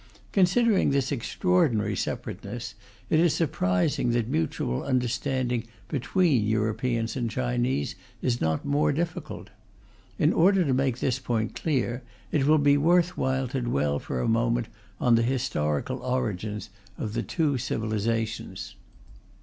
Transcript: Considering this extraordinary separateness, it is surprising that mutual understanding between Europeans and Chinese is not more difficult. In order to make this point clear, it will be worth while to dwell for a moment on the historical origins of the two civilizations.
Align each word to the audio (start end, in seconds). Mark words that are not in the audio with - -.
Considering 0.31 0.89
this 0.89 1.11
extraordinary 1.11 1.95
separateness, 1.95 2.73
it 3.11 3.19
is 3.19 3.35
surprising 3.35 4.09
that 4.09 4.27
mutual 4.27 4.81
understanding 4.81 5.63
between 5.89 6.43
Europeans 6.43 7.15
and 7.15 7.29
Chinese 7.29 7.93
is 8.19 8.41
not 8.41 8.65
more 8.65 8.91
difficult. 8.91 9.51
In 10.17 10.33
order 10.33 10.65
to 10.65 10.73
make 10.73 10.97
this 10.97 11.19
point 11.19 11.53
clear, 11.53 12.01
it 12.31 12.47
will 12.47 12.57
be 12.57 12.77
worth 12.77 13.15
while 13.15 13.47
to 13.49 13.61
dwell 13.61 13.99
for 13.99 14.19
a 14.21 14.27
moment 14.27 14.69
on 14.99 15.13
the 15.13 15.21
historical 15.21 15.97
origins 15.99 16.71
of 16.97 17.13
the 17.13 17.21
two 17.21 17.59
civilizations. 17.59 18.73